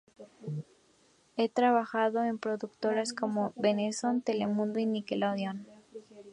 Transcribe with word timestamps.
Ha 1.37 1.47
trabajado 1.47 2.23
en 2.23 2.39
productoras 2.39 3.13
como 3.13 3.53
Venevisión, 3.55 4.23
Telemundo 4.23 4.79
y 4.79 4.87
Nickelodeon. 4.87 5.67